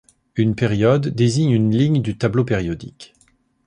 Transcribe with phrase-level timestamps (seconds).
[0.35, 3.13] Une période désigne une ligne du tableau périodique.